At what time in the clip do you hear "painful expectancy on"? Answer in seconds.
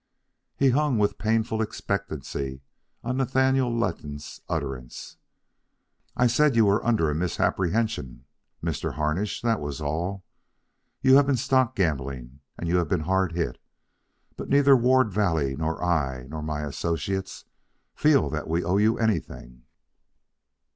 1.19-3.17